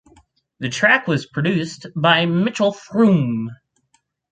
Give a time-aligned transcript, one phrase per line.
[0.59, 3.51] The track was produced by Mitchell Froom.